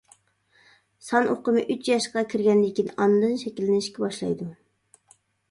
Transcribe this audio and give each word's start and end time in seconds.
سان 1.09 1.29
ئۇقۇمى 1.33 1.63
ئۈچ 1.73 1.89
ياشقا 1.91 2.23
كىرگەندىن 2.31 2.73
كېيىن 2.81 2.91
ئاندىن 3.05 3.37
شەكىللىنىشكە 3.43 4.05
باشلايدۇ. 4.07 4.51